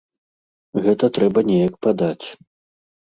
[0.85, 2.25] Гэта трэба неяк падаць.